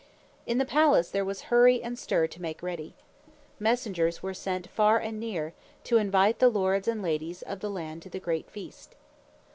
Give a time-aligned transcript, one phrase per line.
[0.47, 2.95] In the palace there was hurry and stir to make ready.
[3.59, 8.01] Messengers were sent far and near, to invite the lords and ladies of the land
[8.01, 8.95] to the great feast.